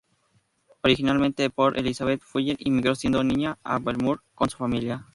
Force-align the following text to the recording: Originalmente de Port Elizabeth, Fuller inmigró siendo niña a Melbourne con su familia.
Originalmente 0.81 1.43
de 1.43 1.51
Port 1.51 1.77
Elizabeth, 1.77 2.21
Fuller 2.23 2.55
inmigró 2.59 2.95
siendo 2.95 3.23
niña 3.23 3.59
a 3.63 3.77
Melbourne 3.77 4.23
con 4.33 4.49
su 4.49 4.57
familia. 4.57 5.07